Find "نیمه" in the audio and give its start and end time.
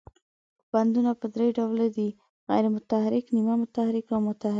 3.35-3.55